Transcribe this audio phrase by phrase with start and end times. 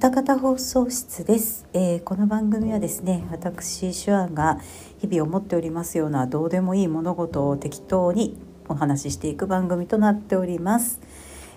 [0.00, 4.58] 歌方放送室です、えーこの番組はですね私手腕が
[4.98, 11.02] 日々思っておりますようなどうでもいい物事を適当にお話ししていく番組となっております、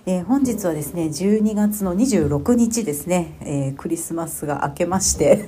[0.05, 5.48] えー本日はですね12月の26日ですね、えークリスマスが明けまして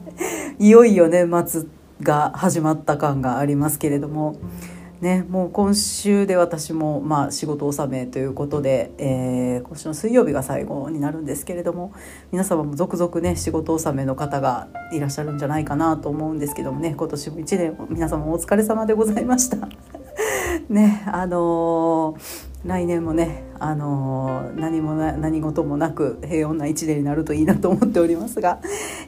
[0.58, 1.64] いよいよ年末
[2.00, 4.36] が始まった感がありますけれども
[5.00, 11.92] ね、もう今週で私もまあ仕事納めということで、えー今週の水曜日が最後になるんですけれども
[12.32, 19.99] 皆様も続々ね仕事納めの方がいらっしゃるんじゃないかなと思うんですけどもね今年も一年皆様お疲れ様でございました。
[20.70, 28.60] ねあのー来年もね、あのー何もな何事もなく平穏な一年になるといいなと思っておりますが、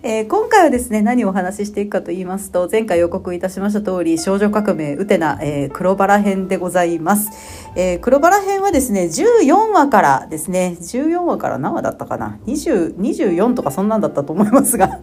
[0.03, 7.29] えー今回はですね何をお話ししていくかと言いますと前回予告いたしました通り少女革命ウテナ、え黒バラ編でございます、
[7.77, 14.98] え黒バラ編はですね14話からですね14話から何話だったかな？20 24とかそんなんだったと思いますが。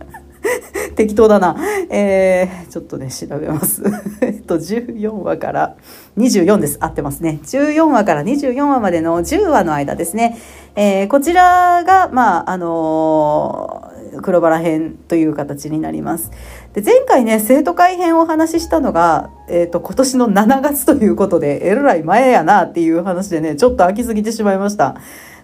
[1.00, 1.56] 適当だな。
[1.90, 3.84] えー、ちょっとね、調べます。
[4.20, 5.76] えっと、14話から
[6.18, 6.78] 24です。
[6.82, 7.40] 合ってますね。
[7.42, 10.38] 14話から24話までの10話の間ですね。
[10.76, 16.32] えーこちらが、まあ、あのー黒バラ編という形になります。
[16.74, 24.96] で前回ね、生徒会編をお話ししたのが、えっ、と、今年の7月ということで、えらい前やなっていう話でね、ちょっと飽きすぎてしまいました。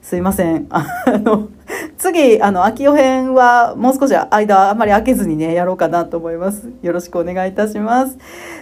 [0.01, 0.65] すいません。
[0.69, 1.47] あの、
[1.97, 6.69] 次、あの、秋代編はもう少し間あんまり空けずにね、やろうかなと思います。
[6.81, 8.17] よろしくお願いいたします。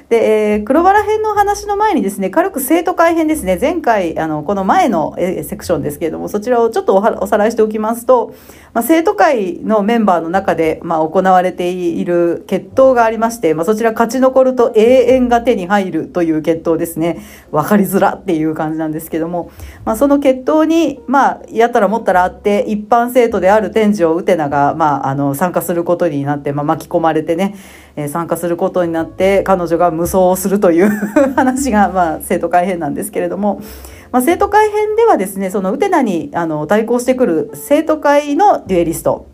[0.10, 8.34] で、えー黒バラ編の話の前にですね、軽く生徒会編ですね、前回、あの、この前のえーセクションですけれども、そちらをちょっとおはおさらいしておきますと、
[8.74, 17.20] まあ、生徒会のメンバーの中で、まあ、行われている決闘がありまして、まあ、そちら勝ち残ると永遠が手に入るという決闘ですね。
[17.52, 19.52] わかりづらっていう感じなんですけども、
[19.86, 27.56] まあ、その決闘に、まあ、やったらもったらあって、一般生徒である天井ウテナが、まあ、あの、参加することになって、まあ、巻き込まれてね、
[27.96, 30.90] えー参加することになって、彼女が無双をするという
[31.36, 33.62] 話が、まあ、生徒会編なんですけれども、
[34.12, 39.26] まあ、生徒会編ではですね、そのウテナにあの対抗してくる生徒会のデュエリスト、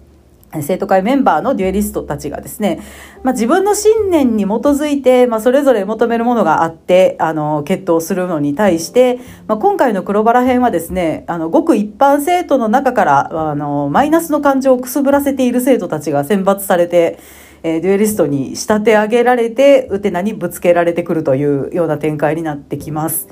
[0.61, 2.79] 生徒会メンバーのデュエリストたちがですね、
[3.23, 17.19] まあ、自分の信念に基づいて、まあ、それぞれ求めるものがあって、あの、決闘するのに対して、まあ、今回の黒バラ編はですね、あの、ごく一般生徒の中から、あの、マイナスの感情をくすぶらせている生徒たちが選抜されて、
[17.61, 23.27] えーデュエリストに仕立て上げられて、ウテナにぶつけられてくるというような展開になってきます。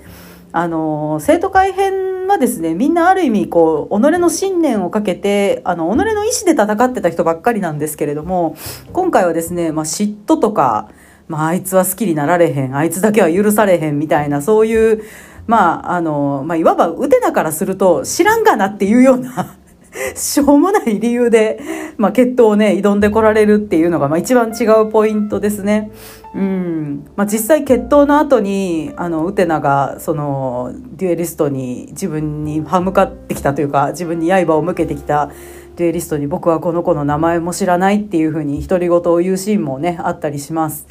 [0.57, 8.57] あの生徒会編はですねみんなある意味こう己の信念をかけてあの己の意思で戦ってた人ばっかりなんですけれども
[8.91, 10.90] 今回はですね、まあ、嫉妬とか、
[11.28, 15.03] まあ、あいつは好きになられへんあいつだけは許されへんみたいなそういう
[15.45, 19.57] まああの、まあ、いわばウテナからすると知らんがなっていうような
[20.16, 21.59] しょうもない理由で、
[21.97, 25.91] まあ、決闘をね挑んでこられるっていうのが、まあ、一番違うポイントですね。
[26.37, 35.31] うんまあ、実際決闘の後にあのウテナがそのデュエリストに自分に歯向かってきたというか自分に刃を向けてきた
[35.77, 40.85] デュエリストに僕はこの子の名前も知らないっていうふうに独り言を言うシーンもねあったりします。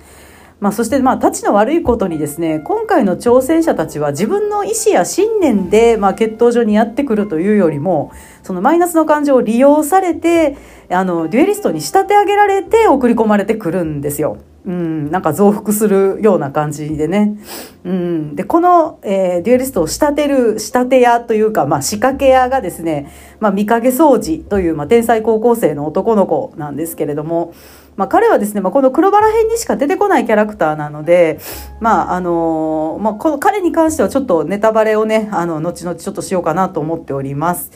[0.58, 8.10] まあ、そしてまあ、たちの悪いことにですね、今回の挑戦者たちは自分の意思や信念で、まあ、決闘所にやってくるというよりも、
[8.42, 10.56] そのマイナスの感情を利用されて、
[10.90, 14.38] あの、デュエリストに仕立て上げられて送り込まれてくるんですよ。
[14.66, 17.38] うん、なんか増幅するような感じでね。
[17.84, 27.54] うん、で、この、えーデュエリストを仕立てる、仕立て屋というか、まあ、仕掛け屋がですね、まあ、見影掃除という、まあ、天才高校生の男の子なんですけれども、
[27.96, 31.38] まあ、彼はですね、まあ、この黒バラ編にしか出てこないキャラクターなので、
[31.80, 37.70] まあ、あのまあ、この彼に関してはちょっとネタバレをね、あの、後々ちょっとしようかなと思っております。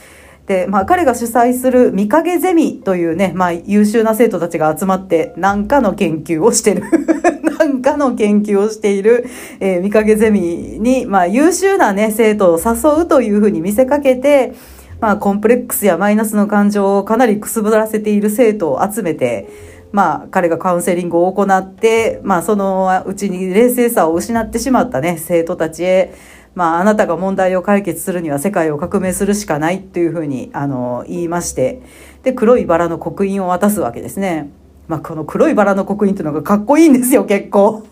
[0.51, 6.83] で、まあ、彼が主催する見影ゼミというね、まあ、優秀な生徒たちが集まって、何かの研究をしてる。
[7.61, 9.27] 何かの研究をしている、
[9.61, 10.41] えー見影ゼミ
[10.81, 14.55] に、まあ、優秀なね、生徒を誘うというふうに見せかけて、
[15.01, 19.49] まあ、コンプレックスやマイナスの感情をかなりくすぶらせている生徒を集めて、
[19.93, 26.13] まあ、彼がカウンセリングを行って、まあ、そのうちに冷静さを失ってしまったね、生徒たちへ、
[26.55, 31.81] まあ、あなたが問題を解決するには世界を革命するしかないというふうに、あの、言いまして、
[32.23, 34.51] で、黒いバラの刻印を渡すわけですね。
[34.89, 37.87] まあ、この黒いバラの刻印っていうのがかっこいいんですよ、結構。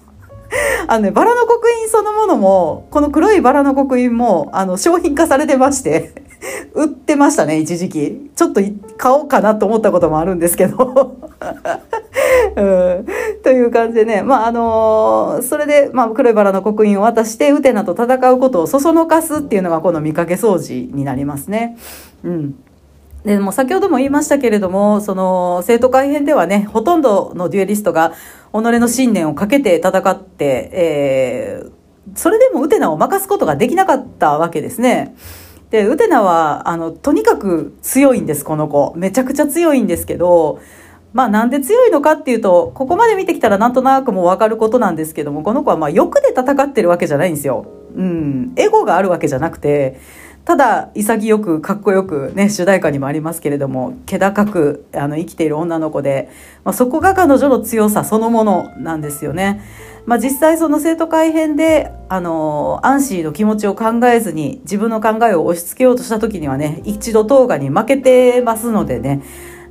[0.88, 6.12] あのね、バラの刻印そのものも、この黒いバラの刻印も、あの、商品化されてまして、
[6.75, 8.31] 売ってましたね、一時期。
[8.34, 8.60] ちょっと
[8.96, 11.16] 買おうかなと思ったこともあるんですけど。
[12.56, 13.06] うん、
[13.49, 21.79] という感じでね、まあ、あのそれで、まあ、黒いバラの刻印を渡して、ウテナと戦うことをそそのかすっていうのが、この見かけ掃除になりますね。
[22.25, 22.62] うん。
[23.25, 28.12] でも先ほども言いましたけれどもその生徒会編ではねほとんどのデュエリストが
[28.53, 35.17] 己の信念をかけて戦って、えー、それでもウテナを任すことができなかったわけですね。
[35.71, 38.94] で、ウテナは、あの、とにかく強いんです、この子。
[38.97, 40.61] めちゃくちゃ強いんですけど、
[41.12, 47.66] まあなんで強いのかっていうと、ここまで見てきたらなんとなくもうわかることなんですけども、この子はまあ欲で戦ってるわけじゃないんですよ。
[47.94, 48.52] うん。
[48.56, 50.00] エゴがあるわけじゃなくて、
[50.49, 56.31] ただ潔くかっこよくね主題歌にもありますけれども気高くあの生きている女の子で、
[56.64, 59.60] まあ、そこが彼女の強さそのものなんですよね。
[60.06, 69.22] まあ、実際その生徒会編であのアンシーの気持ちを考えずに自分の考えを押し付けようとした時にはね一度トーガに負けてますのでね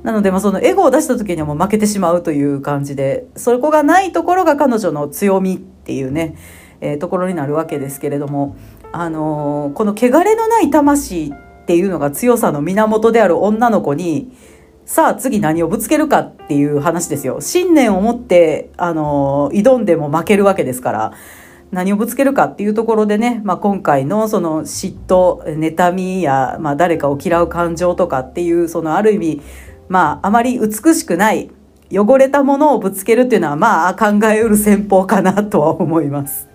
[0.08, 6.34] なので、まあ、そのエゴを出した時にはもう負けてしまうという感じでそこがないところが彼女の強みっていうね、
[6.80, 8.56] えー、ところになるわけですけれども
[8.90, 14.32] あのー、この汚れのない魂っていうのが強さの源である女の子に
[14.86, 17.42] さあ次何をぶつけるかっていう話ですよ。
[17.42, 21.12] 信念を持って、あのー、挑んでも負けるわけですから
[21.70, 29.42] 何をぶつけるかっていうところでね、まあ、今回のその嫉妬妬みや、まあ、誰かを嫌う感情とかっていうそのある意味
[29.88, 31.50] まああまり美しくない
[31.90, 36.48] 汚れたものをぶつけるっていうのはまあ考えうる戦法かなとは思います。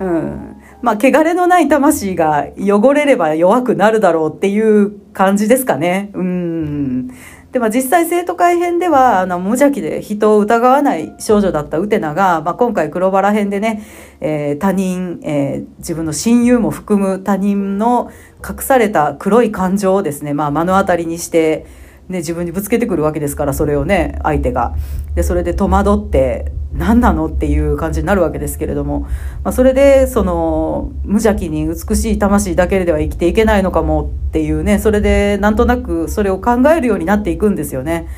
[0.00, 6.10] うん、まあ、汚れのない魂が汚れれば弱くなるだろうっていう感じですかね。
[6.14, 7.08] うん。
[7.52, 13.82] で、まあ、実際生徒会編では、あの、無邪気で人を疑わない少女だったウテナが、まあ、今回黒バラ編でね、
[14.20, 18.10] えー、他人、えー、自分の親友も含む他人の
[18.46, 21.66] 隠された黒い感情をですね、まあ、目の当たりにして、
[22.12, 24.74] ね、自分にぶつけてくるわけですからそれをね相手が。
[25.14, 29.00] でそれで戸惑って何なのっていう感じになるわけですけれども、
[29.44, 38.08] まあ、それでその無邪気に美しい魂だけでは生きていけないのかもっていうねそれでなんとなくそれを考えるようになっていくんですよね。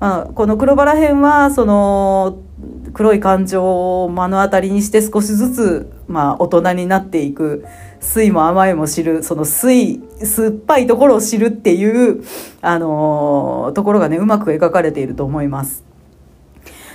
[0.00, 2.42] まあ、この黒バラ編はその
[2.94, 7.64] 黒い感情を目の当たりにして少しずつ、まあ、大人になっていく
[8.00, 12.24] 酸いも甘いも知るその酸酸っぱいところを知るっていう、
[12.62, 15.90] あの、ところがねうまく描かれていると思います。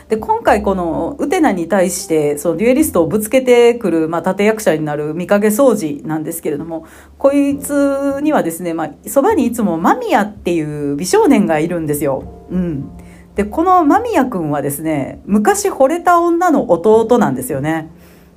[0.10, 6.86] で今回このウテナに対してそのデュエリストをぶつけてくる、まあ、立役者になる見影掃除なんですけれども
[7.18, 12.24] こいつにはですね、まあ、そばにいつも間宮っていう美少年がいるんですよ。
[12.51, 12.92] うん、
[13.36, 17.90] でこの間宮君はですね昔惚れた女の弟なんですよね。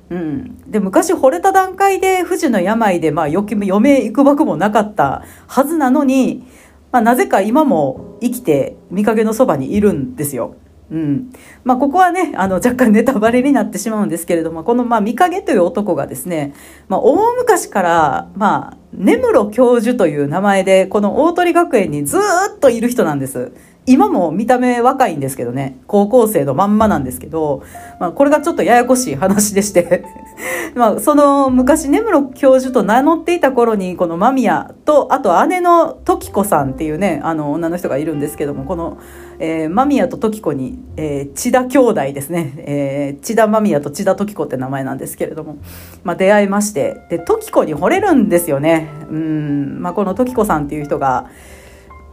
[0.09, 6.47] うん、で昔惚れた段階で不治の病で、まあ、余命いくばくもなかったはずなのに、
[6.91, 10.55] まあ、なぜか今も生きて見かけのそばにいるんですよ。
[10.91, 11.31] うん。
[11.63, 16.53] まあ、ここはね、あの、若干ネタバレになってしまうんですけれども、この、まあ、見影という男がですね、
[16.87, 23.51] まあ、大昔から、まあ、根室教授という名前で、この大鳥学園にずっといる人なんです。
[23.89, 27.63] 今も見た目若いんですけどね、高校生のまんまなんですけど、
[27.99, 30.05] まあ、これがちょっとややこしい話でして。
[30.75, 38.99] まあ、その昔根室教授と名乗っていた頃に、この間宮と、あと姉の時子さんっていうね、あの女の人がいるんですけども、この、
[39.39, 45.57] えー、間宮と時子に、えー、千田兄弟ですね、えー、千田間宮と千田時子って名前なんですけれども、
[46.03, 48.87] まあ、出会いまして、で、時子に惚れるんですよね。
[49.09, 51.25] うん、まあ、この時子さんっていう人が、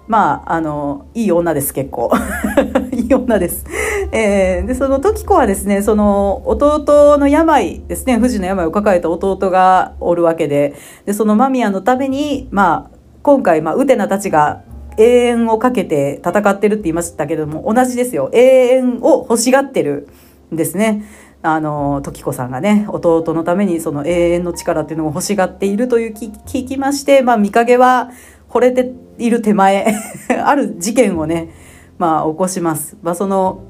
[0.08, 2.12] まあ、あの、いい女です、結構。
[2.92, 3.64] いい女です。
[4.12, 10.74] えー、で、その時子はですね、その弟の病ですね、富士の病を抱えた弟がおるわけで、
[11.06, 14.62] で、その間宮のために、まあ、今回、まあ、ウテナたちが
[14.96, 18.30] 永遠をかけて戦ってるって言いましたけれども、同じですよ。
[18.32, 20.06] 永遠を欲しがってる
[20.52, 21.04] んですね。
[21.42, 28.10] あの時子さんがね弟のためにその永遠の力っていうのを欲しがっているという聞きまして、まあ、見影は
[28.56, 29.94] 惚れている手前
[30.44, 31.50] ある事件をね、
[31.98, 32.96] まあ、起こします。
[33.02, 33.60] まあ、その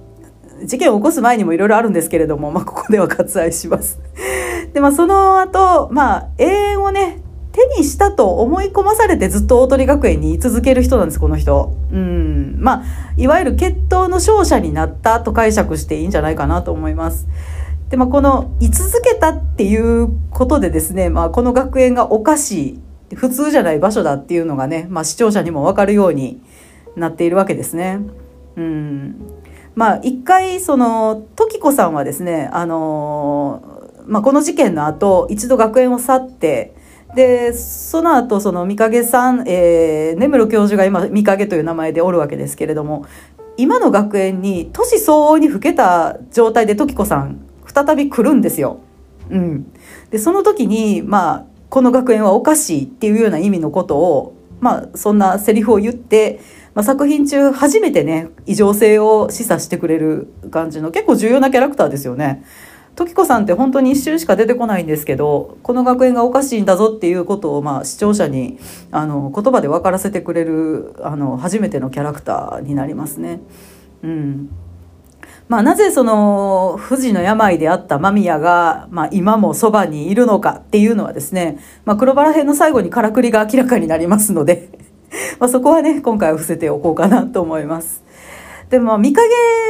[0.64, 4.00] 事件を起こす前にもいろいろあるんですけれども、まあ、ここでは割愛します。
[4.72, 7.20] で、まあ、その後、まあ、永遠をね、
[7.52, 11.72] 手にしたと思い込まされてずっと大鳥学園に居続ける人なんです、この人。
[11.90, 12.56] うん。
[12.58, 12.84] まあ、
[13.16, 17.26] いわゆる決闘の勝者になったと解釈していいんじゃないかなと思います。
[17.88, 22.80] で、まあ、この居続けたっていうことでですね、まあ、この学園がおかしい
[23.14, 26.40] 普通じゃない場所だっていうのがね、まあ、視聴者にも分かるように
[26.96, 28.00] なっているわけですね。
[28.56, 29.16] うん
[29.74, 33.62] まあ、一回その時子さんはですね、あの
[34.06, 36.74] まあ、この事件の後一度学園を去って
[37.14, 43.04] でその後その三影さん、えー、根室教授が今三影という名前でおるわけですけれども
[43.56, 48.80] 今の学園に年相応に老けた状態で時子さん再び来るんですよ。
[49.28, 49.72] うん、
[50.10, 56.40] でその時にまあこの学園はおかしいっていうような意味のことをまあそんなセリフを言って、
[56.74, 62.44] まあ、作品中初めてね異常性を示唆してくれる感じの結構重要なキャラクターですよね。
[62.94, 68.58] 時子さんって本当に一瞬しか出てこないんですけどこの学園がおかしいんだぞっていうことを、まあ、視聴者に
[68.90, 73.40] あの言葉で分からせてくれるあの初めてのキャラクターになりますね。
[74.02, 74.50] うん
[75.48, 84.70] まあ、なぜその不治の病であった間宮が、まあ、今もそばにいるのかっていうのはですね、まあ、黒バラ編の最後にからくりが明らかになりますので
[85.38, 88.04] まあそこはね今回は伏せておこうかなと思います。
[88.70, 89.20] でも、御影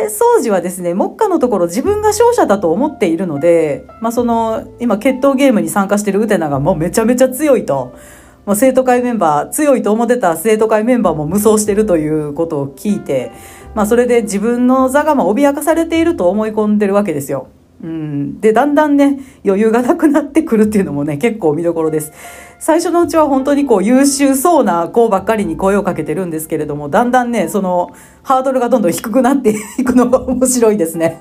[0.06, 7.92] 掃除はですね、目下のところ自分が勝者だと思っているので、まあ、その、今、決闘ゲームに参加しているウテナがもうめちゃめちゃ強いと。
[8.46, 13.32] まあ、生徒会メンバー、強いと思ってた生徒会メンバーも無双してるということを聞いて、
[13.76, 17.48] まあ、それで自分の座がま脅かされていると思い込んでるわけですよ。
[17.84, 22.10] うん、でだんだんね余裕がなくなってくるっていうのもね結構見どころです。
[22.58, 27.90] 最初のうちは本当にこう優秀そうな子ばっかりに声をかけてるんですけれどもだんだんねその
[28.22, 31.20] ハードルがどんどん低くなっていくのが面白いですね。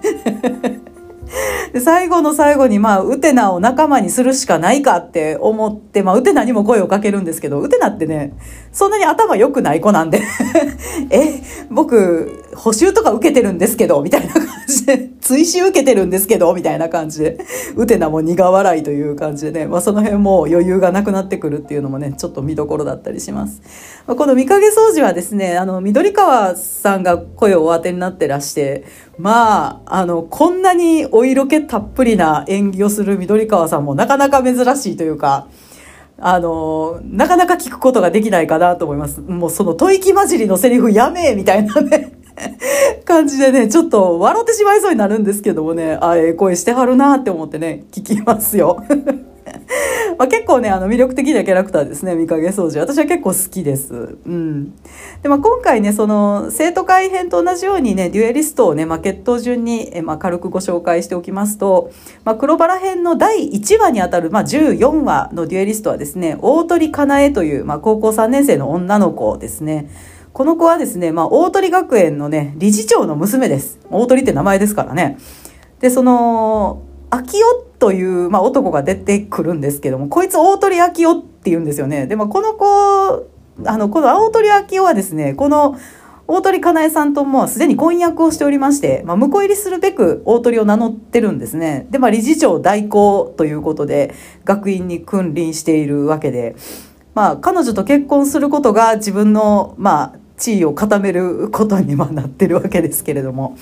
[1.74, 8.34] で最後の最後にまあウテナを仲間にするしかないかって思ってまあウテナにも声をかけるんですけどウテナってね
[8.72, 10.22] そんなに頭良くない子なんで。
[11.10, 15.15] え僕補習とか受けてるんですけどみたいな感じで。
[15.26, 17.16] 追試受けてるんですけどみたいな感じ。
[17.20, 17.40] で
[17.76, 23.62] ウテナも苦笑いという感じでね、まあ、その辺も余裕がなくなってくるっていうのもねちょっと見どころだったりします、
[24.06, 28.86] まあ、この見影掃除はですねあの緑川さんが声をお当てになってらして
[29.18, 35.48] まああのこんなにお色気たっぷりな演技をする緑川さんもなかなか珍しいというか、
[36.18, 39.22] あの、なかなか聞くことができないかなと思います。
[39.22, 42.15] もうその吐息混じりのセリフやめえみたいなね。
[43.06, 48.84] 感じでね、ちょっと笑ってしまいそうになるんですけどもね、あ、ええ声してはるなって思ってね、聞きますよ。
[50.18, 52.80] まあ、結構ね、あの魅力的なキャラクターですね、見影掃除。
[52.80, 53.94] 私は結構好きです。
[54.26, 54.74] うん。
[55.22, 61.92] で、まあ、今回ね、その、生徒会編と同じようにね、デュエリストをね、まあ、決闘順に、えまあ、軽くご紹介しておきますと、
[62.24, 69.90] まあ、黒バラ編の第1話にあたる、まあ、14話のデュエリストはですね、大鳥かなえという、まあ、高校3年生の女の子ですね。
[70.36, 73.80] この子はですね、まあ、大鳥学園のね、理事長の娘です。
[73.90, 75.18] 大鳥って名前ですからね。
[75.80, 82.06] で、その、秋代という、まあ、男が出てくるんですけども、こいつ大鳥秋代って言うんですよね。
[82.06, 83.30] でも、この子、
[83.66, 85.78] あの、この大鳥秋代はですね、この、
[86.28, 91.88] 大鳥かなえさんともすでに婚約をしておりまして、まあ、婿入りするべく大鳥を名乗ってるんですね。
[91.92, 94.14] で、まあ、理事長代行ということで、
[94.44, 96.58] 学院に君臨しているわけで、
[97.14, 103.58] まあ、彼女と結婚することが自分の、まあ、地位を固めることにまなってるわけですけれども。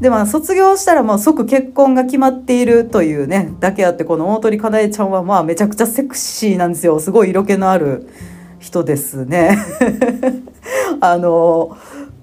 [0.00, 8.08] でまあ卒業したらもう即結婚が決まっているというねだけあってこの大鳥かなえちゃんはまあめちゃくちゃセクシーなんですよすごい色気のある
[8.58, 9.56] 人ですね
[11.00, 11.76] あの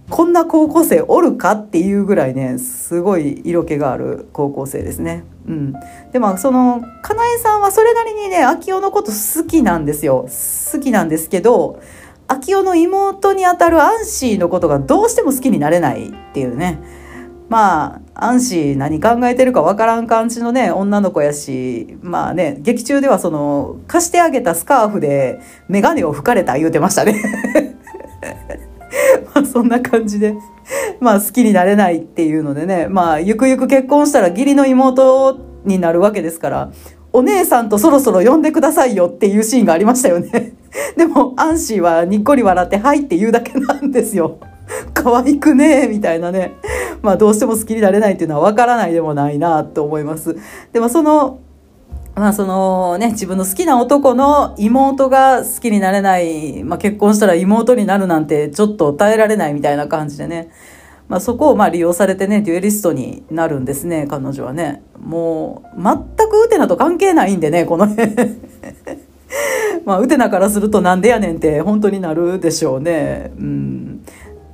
[0.10, 5.24] こんな高校生おるかっていうぐらいねすごい色気がある高校生ですね。
[5.48, 5.74] うん、
[6.12, 10.28] でまあそのかなえさんはそれなりにね秋代のこと好きなんですよ
[10.74, 11.80] 好きなんですけど
[12.32, 16.82] 秋代の妹にあたるアンシーのことがどうしても好きになれないっていうね
[17.52, 27.22] まあ、アンシー何考えてるかわからん感じのね、女の子やし、まあね、劇中ではその、貸してあげたスカーフでメガネを吹かれた言うてましたね。
[29.36, 30.34] まあそんな感じで、
[31.02, 36.72] まあ好きになれないっていうのでね、まあゆくゆく結婚したら義理の妹になるわけですから、
[37.12, 40.54] お姉さんとそろそろ呼んでくださいよっていうシーンがありましたよね。
[40.98, 44.38] でも、アンシーはにっこり笑って、はいって言うだけなんですよ。
[44.94, 46.54] 可愛くねみたいなね。
[47.02, 50.36] まあどうしても好きになれないっていうのは分からないでもないなと思います。
[50.72, 51.40] でもその
[52.16, 60.50] まあそのね、自分の好きな男の妹が好きになれない、まあ結婚したら妹になるなんてちょっと耐えられないみたいな感じでね。
[61.08, 64.84] まあそこをま利用されてね、デュエリストになるんですね、彼女はね。
[65.00, 68.16] もう、全くウテナと関係ないんでね、この辺。
[69.86, 73.32] まあ、ウテナからするとなんでやねんって本当になるでしょうね。
[73.38, 74.06] うん。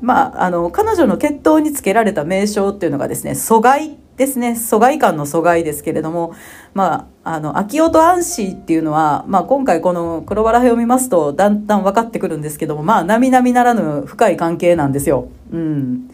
[0.01, 4.55] まあ、あの、彼女の血統につけられた名称っていうのがですね、疎外ですね。
[4.55, 6.34] 疎外感の疎外ですけれども、
[6.74, 15.27] まあ、あの、秋音安心っていうのは、まあ、今回この黒バラ編を見ますと、だんだん分かってくるんですけども、まあ、並々ならぬ深い関係なんですよ。
[15.51, 16.10] うん。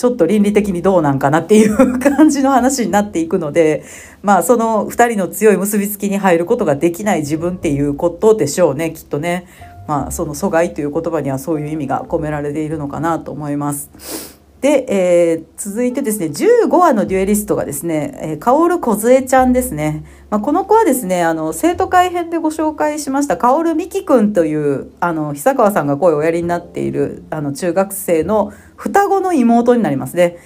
[0.00, 3.84] ちょっと倫理的にどうなんかなっていう感じの話になっていくので、
[4.22, 9.46] まあ、その2人の強い結びつきに入ることができない自分っていうことでしょうね、きっとね。
[9.86, 14.39] まあ、その阻害という言葉にはそういう意味が込められているのかなと思います。
[14.60, 20.04] で、えー、続いてですね、15話のデュエリストがですね、えー、カオル小杖ちゃんですね。
[20.28, 30.36] まあ、この子はですね、あの、生徒会編でご紹介しました、カオルミキくんという、あの、久川さんが声をおやりになっている、あの、中学生の双子の妹になりますね。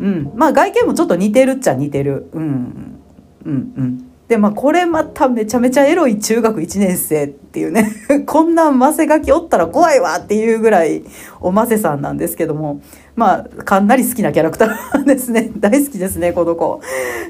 [0.00, 0.32] うん。
[0.34, 2.30] まあ、外見もちょっと似てるっちゃ似てる。
[2.32, 3.00] うん。
[3.44, 4.07] うん、うん。
[4.28, 7.90] で、まあ、これまためちゃめちゃエロい中学1年生っていうね
[8.26, 11.02] こんなマセガキおったら怖いわっていうぐらい
[11.40, 12.82] おませさんなんですけども、
[13.16, 15.50] まあ、かなり好きなキャラクターですね。
[15.56, 16.80] 大好きですね、この子。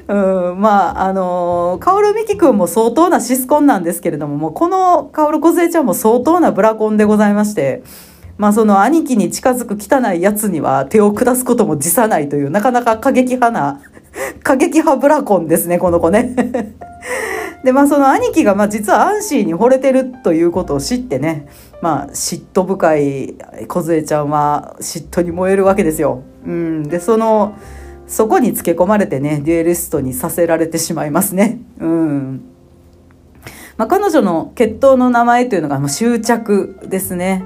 [0.07, 7.81] うん、まあ、あのー、カオルミキ君も相当なシスコンなんですけれども、もうこのカオル小杖ちゃんも相当なブラコンでございまして、
[8.37, 13.81] まあその兄貴に近づく汚い奴には手を下すことも辞さないという、なかなか過激派な、
[14.43, 16.35] 過激派ブラコンですね、この子ね。
[17.63, 21.47] で、まあその兄貴が、まあ実はアンシーに惚れてるということを知ってね、
[21.81, 23.35] まあ、嫉妬深い
[23.67, 26.21] 梢ちゃんは嫉妬に燃えるわけですよ。
[26.45, 27.55] うん、でその
[28.07, 31.59] そこにつけ込まれてねデュエリストにさせられてしまいますね。
[31.79, 32.41] うん
[33.77, 37.45] まあ、彼女の血統の名前というのが、まあ、執着ですね。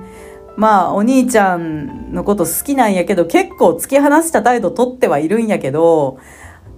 [0.55, 6.19] まあお兄ちゃんのこと好きなんやけど結構突き放した態度取ってはいるんやけど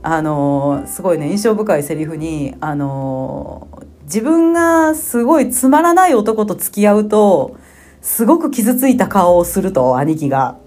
[0.08, 3.68] あのすごいね印象深いセリフにあの
[4.06, 7.58] 自分がすごいつまらない男と付き合うと、
[8.02, 10.58] すごく傷ついた顔をすると、兄貴が。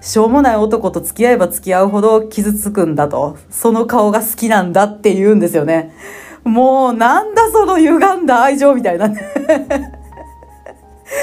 [0.00, 3.36] しょうもない男と付き合えば付き合うほど傷つくんだと。
[3.50, 5.94] その顔が好きなんだって言うんですよね。
[6.44, 9.08] もう、なんだその歪んだ愛情みたいな。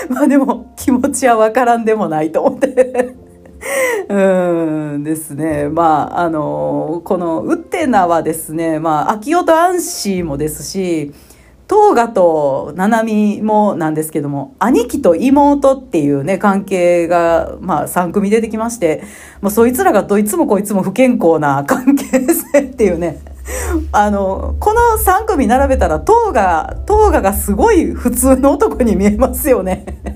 [0.10, 3.16] まあでも、気持ちはわからんでもないと思って
[4.10, 5.70] うんですね。
[5.70, 11.14] まあ、あの、このウッテナはですね、まあ、秋代とアンシーもですし、
[11.68, 19.04] 東賀と七海もなんですけども、兄貴と妹っていうね、関係が、まあ3組出てきまして、
[19.42, 23.20] もうそいつらがどいつもこいつも不健康な 関係性っていうね、
[23.92, 30.15] あの、この3組並べたら、東賀、東賀がすごい普通の男に見えますよね。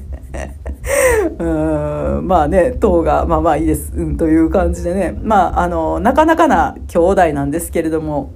[1.39, 8.33] うんまあね、東賀、まあまあいいです、うん、という感じでね、まあ、あの、なかなかな兄弟なんですけれども、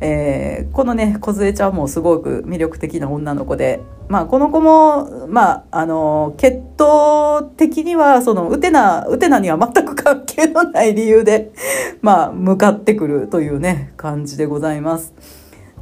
[0.00, 11.52] えー、このね梢ちゃんもすごく魅力的な女の子で、まあ、この子も、まあ、あの血統的にはそのウテナウテナには全く関係のない理由で、
[12.00, 15.12] まあ、向かってくるというね感じでございます。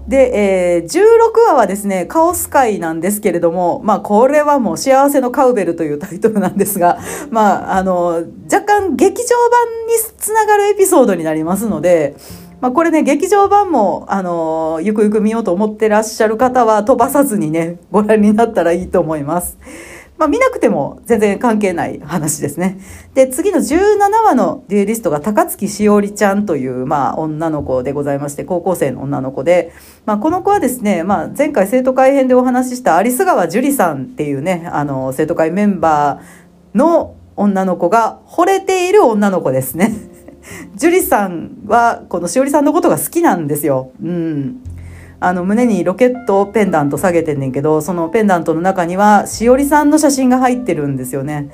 [0.09, 6.99] で、えー、16話はですね、カオス界なんですけれども、まあ、これはもう幸せのカウベルというタイトルなんですが、
[7.31, 12.17] まあ、あの、若干劇場版につながるエピソードになりますので、
[12.63, 19.59] まあ、これね、劇場版も、あの、ゆくゆく見ようと思ってらっしゃる方は飛ばさずにね、ご覧になったらいいと思います。
[20.19, 22.79] まあ、見なくても全然関係ない話ですね。
[23.15, 29.73] で、次の17話のデュエリストが高槻しおりちゃんという、まあ、女の子でございまして、高校生の女の子で、
[30.07, 39.93] まあ、この子はですね、まあ、前回生徒会編でお話しした有栖川樹里さんっていうね、あの、生徒会メンバーの女の子が惚れている女の子ですね。
[40.75, 43.93] 樹里さんはこのしおりさんのことが好きなんですよ。
[44.03, 44.63] うん。
[45.21, 51.51] あの胸にロケットペンダント下げてんねんけど、そのペンダントの中にはしおりさんの写真が入ってるんですよね。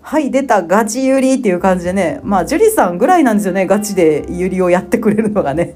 [0.00, 2.20] はい、出たガチユリっていう感じでね。
[2.22, 3.66] まあ、樹里さんぐらいなんですよね。
[3.66, 5.74] ガチでユリをやってくれるのがね。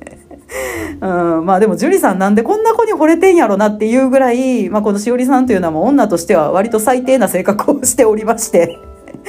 [1.00, 1.06] う
[1.40, 8.78] ん、まあでも樹里さんなんでこんな子に惚れてんやろなっていうぐらい、まあこのしおりさんというのはもう女としては割と最低な性格をしておりまして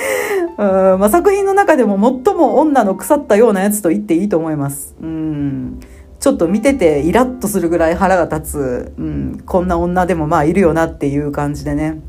[0.58, 4.96] うんまあ、作品の中でも最も女の腐ったようなやつと言っていいと思います。
[5.02, 5.80] うん
[6.22, 12.00] ちょっと見ててイラッとするぐらい腹が立つ、うん、こんな女でもまあいるよなっていう感じでね。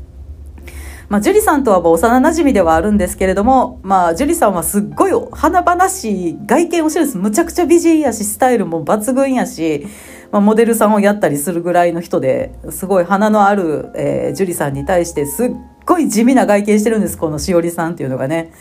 [1.09, 7.17] まあ、樹里さんとはもう幼馴染ではあるんですけれども、まあ、樹里さんはすっごい華々しい外見をしてるんです。
[7.17, 9.85] むちゃくちゃ美人やし、スタイルも抜群やし、
[10.31, 15.51] まあ、モデルさんをやったりするぐらいの人で、すごい花のある、えー、樹里さんに対してすっ
[15.85, 18.51] ごい地味な外見してるんです、このしおりさんっていうのがね。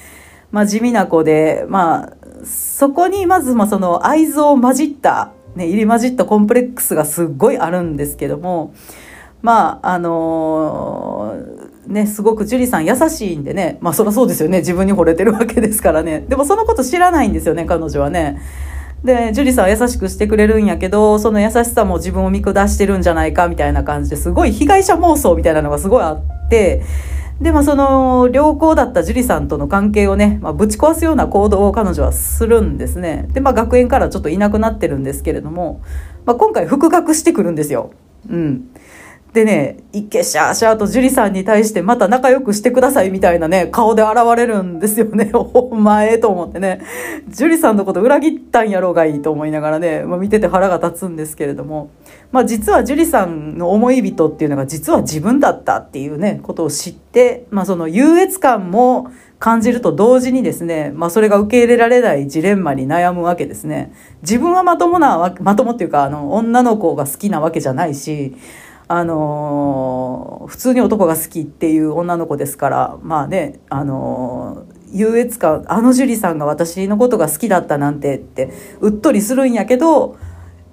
[0.51, 8.75] まあ地味な子で、まあ、そこにまずまあその愛憎混じった、ね、入り混じったコンプレックスがすっごいあるんですけども、
[9.43, 16.25] まあ、あのー、ね、すごく樹里さん優しいんでね、まあそりゃそうですよね、自分に惚れてるわけですからね。
[16.29, 18.41] でもそのこと知らないんですよね、彼女はね。
[19.05, 26.83] で、樹里さんは優しくしてくれるんやけど、その優しさも自分を見下してるんじゃないかみたいな感じですごい被害者妄想みたいなのがすごいあって、
[27.43, 33.29] で、まあ、その良好だった樹里さんとの関係をね、まあ、ぶち壊すような行動を彼女はするんですね。
[33.33, 35.83] で、まあ、学園からちょっといなくなってるんですけれども、
[36.25, 37.93] まあ、今回復学してくるんですよ。
[38.29, 38.71] うん。
[39.33, 45.31] でね、いけしゃーしゃーと樹里さんに対してまた仲良くしてくださいみたいなね、顔で現れるんですよね。
[45.35, 46.83] お前と思ってね。
[47.29, 51.89] 樹里さんのこと裏切ったんやろうがいいと思いながらね、まあ、見てて腹が立つんですけれども。
[52.33, 63.93] まあ実は樹里さんの思い人っていうのが実は自分だったっていうね、ことを知って、まあその優越感も感じると同時にですね、まあそれが受け入れられないジレンマに悩むわけですね。
[64.23, 68.35] 自分はまともな、まともっていうか、あの、女の子が好きなわけじゃないし、
[68.89, 80.19] あの普通に男が好きっていう女の子ですからまあねあの優越感あの樹里さんが私のことが好きだったなんてってうっとりするんやけど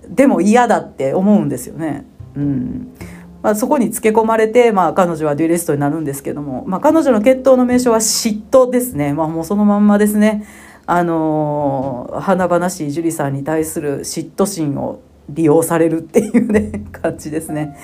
[0.09, 2.05] でも嫌だって思うんですよね。
[2.35, 2.93] うん
[3.41, 10.45] まあ、そこにつけ込まれて、まあ、彼女はデュエリストになるんですけども、まあ、彼女の血統の名称は嫉妬ですね、まあ、もうそのまんまですね。
[10.85, 17.77] あの華々しい樹里さんに対する嫉妬心を利用されるっていうね 感じですね。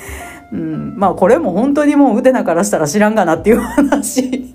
[0.51, 4.54] うん、まあこれも本当にもうウテナからしたら知らんがなっていう話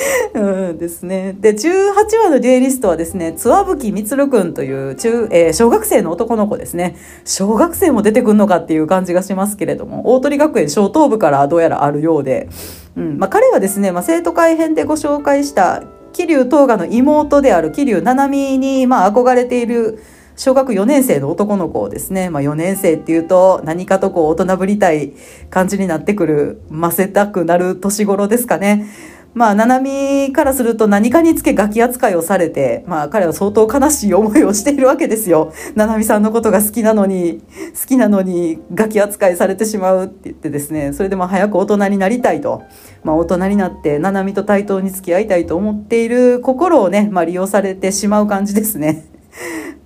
[0.34, 1.36] うんですね。
[1.38, 6.96] で、18話のデュエリストはですね、津和吹充くんという中、えー、小学生の男の子ですね。
[7.24, 12.48] 小学生も出てくんのかっていう感じがしますけれども、大鳥学園小等部からどうやらあるようで、
[12.96, 15.82] うん、まあ彼はですね、まあ生徒会編でご紹介した
[16.12, 20.02] 桐生東賀の妹である桐生七海に、まあ憧れている
[20.36, 25.12] 小学4年生の男の子をですね、まあ、4年生っていうと何かとこう大人ぶりたい
[25.50, 28.86] 感じになってくる、ませたくなる年頃ですかね。
[29.32, 35.52] まあ、ななみからすると何かにつけガキ扱いをされて、まあ、彼は相当悲しい思いをしているわけですよ。
[35.76, 37.40] ななみさんのことが好きなのに、
[37.80, 42.62] 好きなのにガキ扱いされてしまうって言ってですね、それでも早く大人になりたいと。
[43.04, 49.09] まあ、大人になってななみと対等に付き合いたいと思っている心をね、まあ、利用されてしまう感じですね。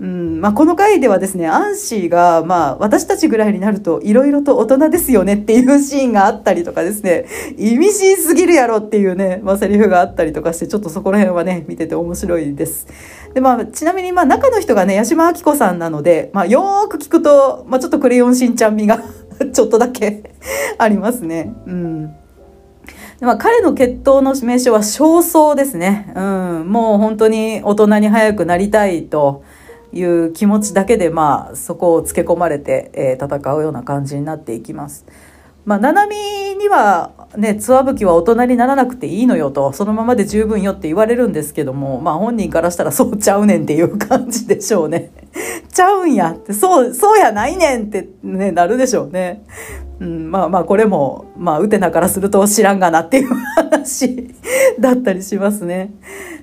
[0.00, 7.26] うんまあ、この回ではですね、アンシーが、まあ、私たちぐらいになると、いろいろと大人ですよねっていうシーンがあったりとかですね、
[7.56, 12.86] 意味深すぎるやろっていうね、まあ、セリフがあったりとかして、ちょっとそこら辺はね、見てて面白いです。
[13.34, 19.02] で、まあ、ちなみに、まあ、中の人がね、八島明子さんなので、まあ、よーく聞くと、まあ、ちょっとクレヨンしんちゃん味が
[19.52, 20.32] ちょっとだけ
[20.78, 21.52] ありますね。
[21.66, 22.14] うん。
[23.24, 26.12] まあ、彼の血統の名称は焦燥ですね。
[26.14, 26.70] うん。
[26.70, 29.42] もう本当に大人に早くなりたいと。
[29.94, 35.06] いう気持ちだけで、まあ、そこをつけ込まれて、えー、戦うような感じになっていきます。
[35.64, 36.16] まあ、七海
[36.56, 45.10] にはね、ツアブキは大人にならなくていいのよと、そのままで十分よって言われるんですけども、まあ本人からしたらそうちゃうねんっていう感じでしょうね。
[45.72, 49.42] ちゃうんやって、そう、そうやないねんってね、なるでしょうね。
[50.00, 54.34] うん、まあまあこれも、まあウテナからすると知らんがなっていう話
[54.80, 55.92] だったりしますね。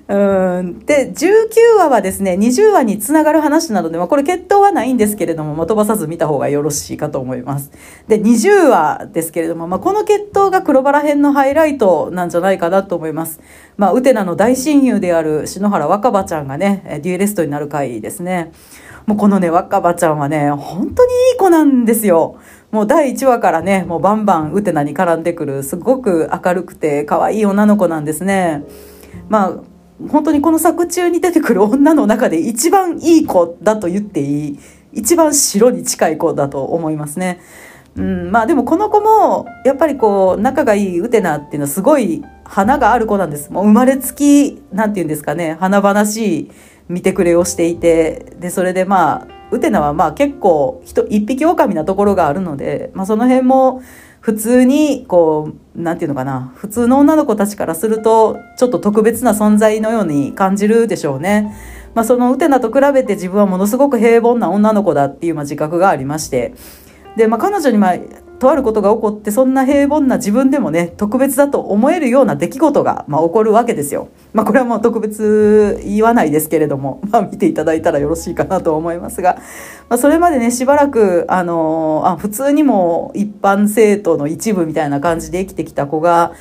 [0.08, 7.70] うんで19話はですね20話につながる話なので、まあ、これ決闘はないんですけれども、まあ、飛ばさず見た方がよろしいかと思います。
[8.08, 13.40] で20話ですけれども、まあ、この決闘が黒バラ編のハイライトなんじゃないかなと思います。
[13.76, 18.52] まあ、ウテナの大親友である篠原若葉ちゃんがねデュエレストになる回ですね。
[19.06, 22.38] もうこのね若葉ちゃんはね本当にいい子なんですよ。
[22.72, 28.64] もう第1話からねもうバンバンウテナに絡んでくるすごく明るくて可愛い女の子なんですね。
[29.28, 29.60] まあ
[30.08, 34.58] 本当にこの作中に出てくる女の中で一番いい子だと言っていい
[34.94, 37.40] 一番白に近い子だと思いますね。
[37.94, 43.52] うん、まあでもこの子もやっぱりこう仲がいいウテナっていうのはすごい花がある子なんです。
[43.52, 46.50] もう生まれつきなんて言うんですかね華々しい
[46.88, 53.82] 見てくれをしていてでそれでまあウテナはまあ結構人一匹狼なところがあるので、まあ、その辺も
[54.20, 61.54] 普通にこう何て言うのかな普通の女の子たちからするとちょっと特別な存在のように感じるでしょうね。
[61.94, 66.54] まあ、そのウテナと比べて自分はものすごく平凡な女の子だっていうまあ自覚がありまして
[67.18, 67.96] で、まあ、彼女にまあ
[68.42, 74.08] とあることが起こってそんな平凡な自分でもね特別だと思えるような出来事が、まあ、起こるわけですよ。
[74.32, 79.36] まあ、これはもう特別言わないですけれども、 まあ、見ていただいたらよろしいかなと思いますが、
[79.88, 86.32] まあ、それまでねしばらくあのあ普通にも一般生徒の一部みたいな感じで生きてきた子が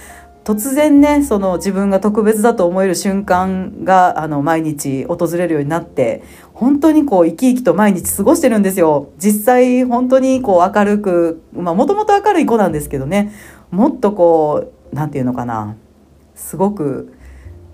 [0.43, 6.23] 突然ねその自分が特別だと思える瞬間があの毎日訪れるようになって
[6.54, 9.12] 本当にこう生き生きと毎日過ごしてるんですよ。
[9.17, 13.32] 実際本当にこう明るくまあもともと明るい子なんですけどね。
[13.69, 15.75] もっとこう何て言うのかな。
[16.36, 17.13] すごく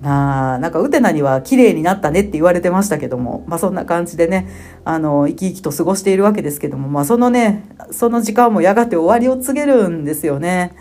[0.02, 4.48] ななんかウテナには綺麗になったねって言われてましたけども、まあ、そんな感じでね
[4.86, 10.76] あの生き生きと過ごしているわけですけども、まあ、そのねその時間もやがて終わりを告げるんですよね。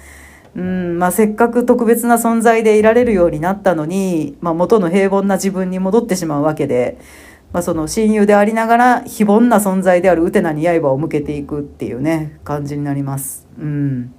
[0.56, 6.98] うんまあ、せっかく特別な存在でいられるようになったのに、まあ、元の平凡な自分に戻ってしまうわけで、
[7.52, 13.46] まあ、その親友でありながら非凡な存在であるウテナに刃を向けていくっていうね感じになります。
[13.58, 14.14] うん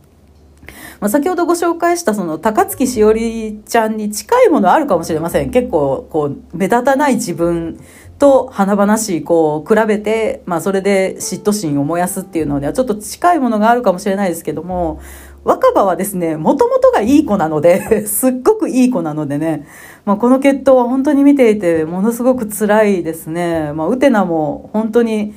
[1.00, 7.80] まあ、先ほどご紹介したその高槻しおりちゃんに近いものあるかもしれません結構こう目立たない自分
[8.20, 15.00] と華々しいこう比べて、まあ、それで嫉妬心を燃やすっていうのではちょっと近いものがあるかもしれないですけども
[15.48, 19.66] 若葉はですねもともとがいい子なので すっごくいい子なのでね、
[20.04, 23.72] まあ、この決闘は本当に見ていてものすごく辛いですね。
[23.74, 25.34] まあ、ウテナも本当に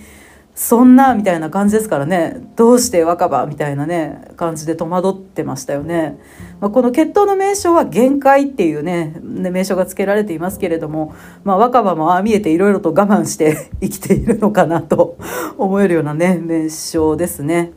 [0.56, 6.18] そんなみたいな感じですからねどうして若葉みたいなね感じで戸惑ってましたよね、
[6.60, 15.16] まあ、この決闘の名称は限界っていうね名称が付けられていますけれども、まあ、若葉もああ見えていろいろと我慢して生きているのかなと
[15.56, 17.72] 思えるようなね名称ですね。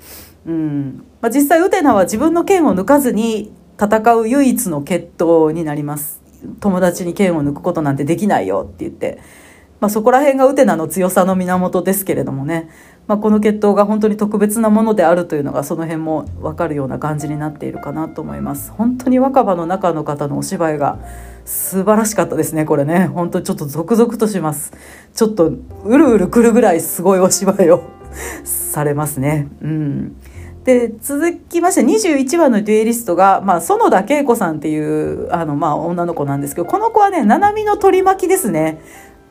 [0.46, 1.06] うん。
[1.22, 6.22] まあ、実際ウテナは自分の剣を抜かずに戦う唯一の決闘になります。
[6.60, 9.20] 友達に剣を抜くことなんてできないよって言って。
[9.80, 12.70] まあ、そこら辺がウテナの強さの源ですけれどもね、
[13.06, 18.72] まあ、この血統が本当に特別なものであるというのがその辺も分かるような感じになっているかなと思います。
[18.72, 21.00] 本当に若葉の中の方のお芝居が
[21.44, 23.08] 素晴らしかったですねこれね。
[23.08, 24.72] 本当にちょっと続々とします。
[25.14, 25.52] ちょっと
[25.84, 27.84] うるうるくるぐらいすごいお芝居を
[28.46, 29.50] されますね。
[29.62, 30.16] うん。
[30.64, 38.80] で続きまして21話のデュエリストが、まあ、園田恵子さんっていうあの、まあ、女の子なんですけどこの子はね七海の取り巻きですね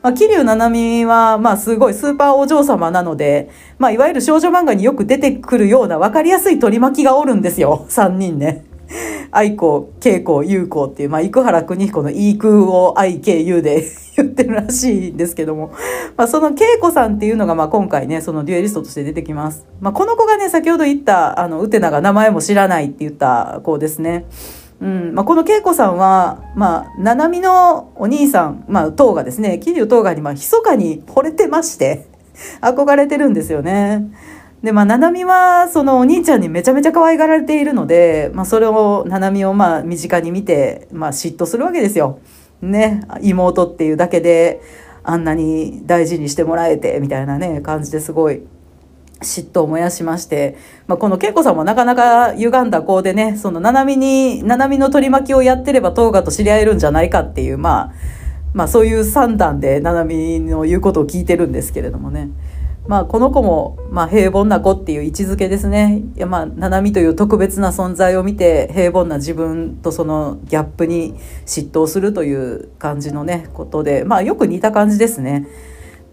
[0.03, 7.85] まあ、桐生七海は、まあ、すごいスーパーお嬢様なので、まあ、いわゆる少女漫画によく出てくるような分かりやすい取り巻きがおるんですよ。
[7.87, 8.65] 3人ね。
[9.31, 13.83] 愛子、恵子、優子っていう、まあ、生原邦彦のい空を愛、慶、優で
[14.15, 15.71] 言ってるらしいんですけども、
[16.15, 19.65] まあ、その恵子さんっていうのが、まあ、今回ね、そのデュエリストとして出てきます。
[19.81, 24.25] まあ、この子がね、先ほど言った、あの、ウテナが名前も知らないって言った子ですね。
[24.83, 32.05] うんまあ、この恵子さんは、まあ、七海のお兄さん、まあ、東がですね桐生東がにまあ密かに惚れてまして
[32.59, 34.11] 憧れてるんですよね。
[34.63, 42.19] でまあ七海はそのお兄ちゃんにめちゃめちゃ可愛がられているので、まあ、それを七海をまあ身近に見て、まあ、嫉妬するわけですよ。
[42.61, 44.61] ね妹っていうだけで
[45.03, 48.43] あんなに大事にしてもらえてみたいなね感じですごい
[49.23, 57.93] 嫉妬を燃やしまして、まあ、この恵子さんもなかなか歪んだ子でね、その、七海に、七海の取り巻きをやってれば、東賀と知り合えるんじゃないかっていう、まあ、
[58.53, 62.29] まあ、そういう算段で七海の言うことを聞いてるんですけれどもね。
[62.85, 66.01] まあ、この子も、まあ、平凡な子っていう位置づけですね。
[66.17, 71.13] いや、まあ、七海という特別な存在を見て、平凡な自分とそのギャップに
[71.45, 75.47] 嫉妬するという感じのね、ことで、まあ、よく似た感じですね。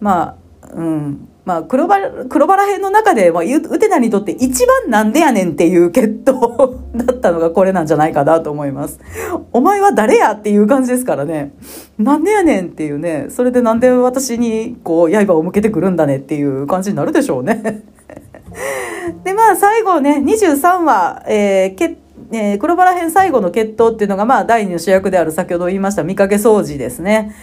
[0.01, 1.29] まあ、うん。
[1.51, 9.01] まあ、黒バラ、黒バラ編の中で、まあ、ウテナにとって一番なんでやねんっていう決闘 だったのがこれなんじゃないかなと思います。
[9.53, 11.53] お前は誰やっていう感じですからね。
[11.99, 17.83] なんでやねんっていうね、それでなんで私にこう、刃を向けてくるんだねっていう感じになるでしょうね。
[19.25, 21.97] で、まあ、最後ね、23話、えー、け
[22.33, 27.35] えー、黒バラ編最後の決闘っていうのが、まあ、第二の主役である先ほど言いました見かけ掃除ですね。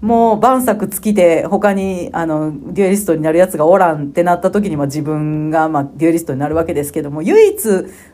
[0.00, 7.68] もう万策尽きて他にあのデュエリストになるやつがおらんってなった時には自分が、まあ、デュエリストになるわけですけども唯一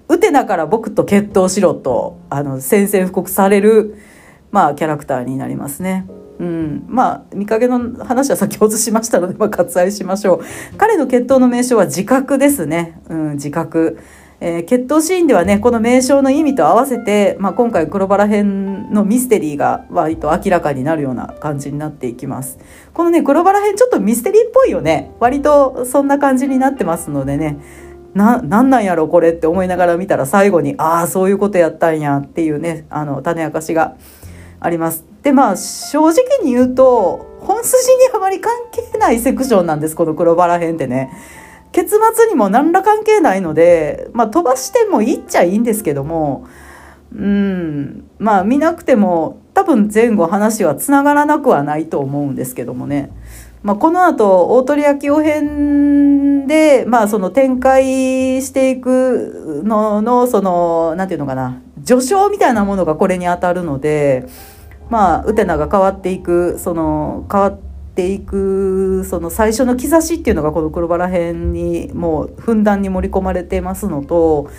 [0.09, 3.97] ウテナから僕と決闘しろとあの宣戦布告される、
[4.53, 6.07] まあ、キャラクターになりますね。
[6.39, 10.41] うん、まあ見かけの話は先ほどしましたので、まあ、割愛しましょう。
[10.77, 13.99] 彼の決闘の名称は自覚ですね、うん、自覚。
[14.45, 22.59] えー、決闘シーンではねこの名称の意味と合わせて、まあ、今回黒バラ編のミステリーが割と明らかになるような感じになっていきます
[22.93, 27.59] このね黒バラ編ちょっとミステリーっぽいよね割とそんな感じになってますのでね
[28.15, 33.97] な、なんなんやろこれって思いながら見たら最後に、ああ、そういうことやったんやっていうね、あの、種明かしが
[34.61, 35.07] あります。
[35.23, 41.11] で、まあ、正直に言うと、本筋にあまり関係ないセクションなんです、この黒バラ編ってね。
[41.73, 46.47] 結末にも何ら関係ないので、まあ、飛ばしてもいいっちゃいいんですけども
[47.15, 53.11] うんまあ見なくても多分前後話はつながらなくはないと思うんですけどもね、
[53.63, 64.27] まあ、このあと大鳥明夫編で、まあ、その展開していくののその何て言うのかな序章みたいなものがこれに当たるので
[64.89, 74.51] まあウテナが変わっていくその変わってていくその最初の兆しっていうのがこの黒バラ編にもうふんだんに盛り込まれてますのと、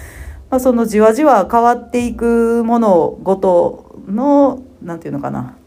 [0.49, 5.57] まあ、そのじわじわ変わっていくものごとの何て言うのかな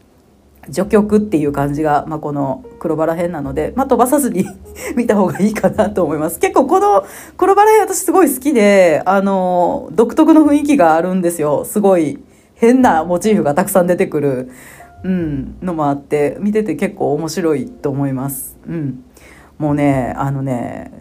[0.71, 4.45] 序曲っていう感じが、まあ、この黒バラ編なので、まあ、飛ばさずに
[4.95, 6.39] 見た方がいいかなと思います。
[6.39, 7.05] 結構この
[7.37, 11.63] 黒バラ編私すごい好きで、あの、独特の雰囲気があるんですよ。
[11.65, 12.19] すごい
[12.55, 14.49] 変なモチーフがたくさん出てくる。
[15.07, 18.57] うん、のもあって見てて結構面白いと思います。
[18.67, 19.05] うん、
[19.57, 20.91] もうねあのね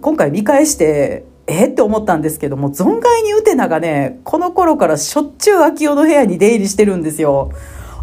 [0.00, 7.52] 今回見返してえって思ったんですけども存外にウテナがねこの頃からしょっちゅう秋代の部屋に出入りしてるんですよ。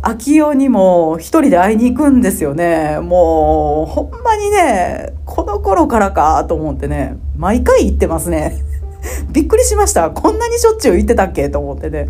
[0.04, 3.00] 秋代にも一人で会いに行くんですよね。
[3.02, 8.64] もう、ほんまにね、この頃からかと思ってね、毎回行ってますね。
[9.32, 10.10] びっくりしました。
[10.10, 12.10] こんなにしょっちゅう行ってたっけと思ってね。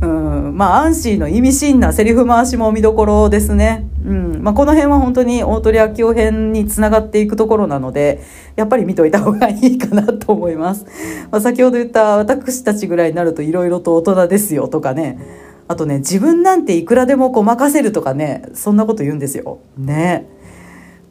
[0.00, 0.56] うん。
[0.56, 3.88] まあ、アンシーの意味深なセリフ回しも見どころですね。
[4.04, 4.42] うん。
[4.42, 8.22] まあ、この辺は本当に大鳥明夫編につながっていくところなので、
[8.56, 10.84] やっぱり見といた方がいいかなと思います。
[11.30, 15.48] まあ、先ほど言った私たちぐらいになると色々と大人ですよとかね。
[15.68, 19.60] あとね自分なんていくらでもこう任せるとかねそんなこと言うんですよ。
[19.76, 20.26] ね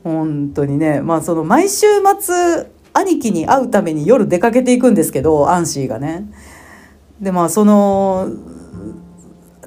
[0.03, 1.85] 本当にねまあその毎週
[2.19, 6.25] 末兄貴に会うために夜出かけていくんですけどアンシーがね。
[7.21, 8.29] でまあその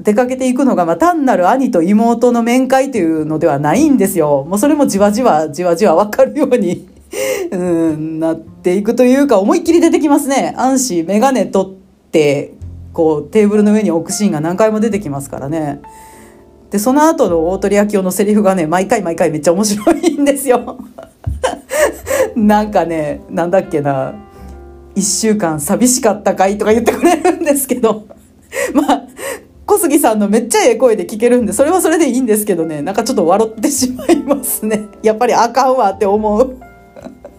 [0.02, 4.44] 出かけていくのが、まあ、単なる兄と妹の面会というのではないんですよ。
[4.48, 6.88] もうそれもじわじわじわじわ分かるように
[7.52, 10.54] うんなっていくというか思いっきり出てきますね。
[10.56, 11.72] アンシー眼鏡取っ
[12.10, 12.54] て
[12.92, 15.80] こうテーブルの上に置くシーンが何回も出てきますからね。
[16.70, 20.78] でその後の大鳥明夫のセリフがね毎回毎回めっちゃ面白いんですよ。
[22.36, 24.14] なんかねなんだっけな
[24.94, 28.04] 「1週間寂しかったかい?」とか言ってくれるんですけど
[28.72, 29.02] まあ
[29.70, 36.56] 小杉さんのめっちゃええ声で聞けるんでそれはそれでいいんですけどねなんかちょっと笑ってしまいますね やっぱりあかんわって思う。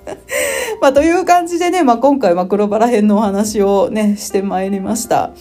[0.82, 5.32] まあ、という感じでね、まあ、今回、マクロバラ編のお話をね、してまいりました。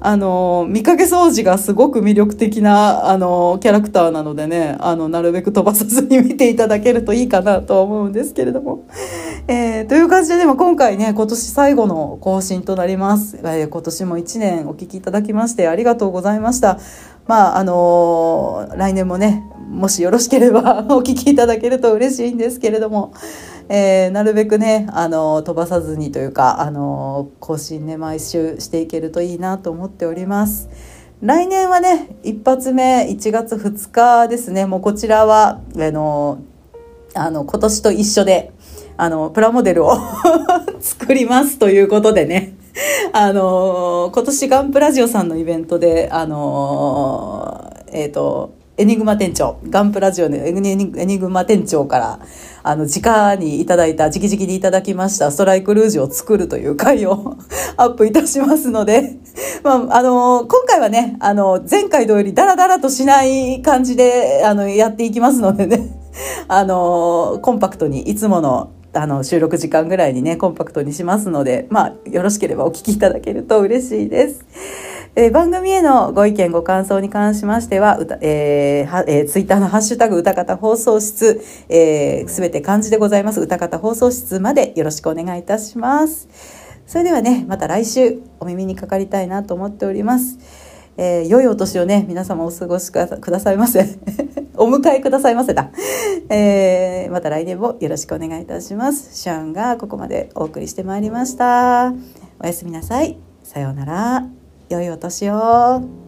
[0.00, 8.86] あの、見かけ掃除がすごく魅力的な、あの、キャラクターなのでね、あの、なるべく飛ばさずに見ていただけるといいかなと思うんですけれども。
[9.48, 13.38] えー、という感じでね、まあ、今回ね、今年最後の更新となります。
[13.38, 16.78] えー、今年も1年お聴きいただきましてありがとうございました。
[17.26, 23.12] まあ、あの来年もね、もしよろしければ お聞きいただけると嬉しいんですけれども、
[23.68, 30.68] えー、なるべくねあの飛ばさずにというかあの更新ね毎週していけるといいなと思っております。
[31.20, 36.38] 来年はね一発目1月2日ですねもうこちらはあの
[37.14, 38.52] あの今年と一緒で
[38.96, 39.96] あのプラモデルを
[40.80, 42.54] 作りますということでね
[43.12, 52.20] あの今年ガンプラジオさんのイベントであのえっ、ー、とエニグマ店長、ガンプラジオのエニグマ店長から、
[52.62, 57.34] あの、直にいただいた、直々にいただきましたストライクルージュを作るという回を
[57.76, 59.16] アップいたしますので、
[59.64, 65.98] まあ、あの、今回はね、あの、前回同様にダラダラとしない感じで、あの、やっていきますのでね、
[66.46, 74.44] あの、コンパクトにいつものあの収録時間ぐらいにねコンパクトにしますのでまあよろしければお聞きいただけると嬉しいです。
[75.20, 86.28] えー、番組へのご意見ご感想に関しましては、えーはえー、ツイッターのハッシュタグ歌方放送室、す、えー、べ、て漢字でございます歌方放送室までよろしくお願いいたします。
[86.86, 90.38] それではね、また来週お耳にかかりたいなと思っております。
[90.96, 93.98] えー、良いお年をね、皆様お過ごしくださいませ。
[94.54, 95.72] お迎えくださいませだ。
[96.28, 99.20] えー、また来年もよろしくお願いいたします。
[99.20, 101.92] シャンがここまでお送りしてまいりました。
[102.40, 103.18] おやすみなさい。
[103.42, 104.37] さようなら。
[104.68, 106.07] 良いお年を。